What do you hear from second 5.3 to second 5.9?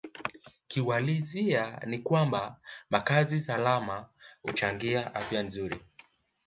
nzuri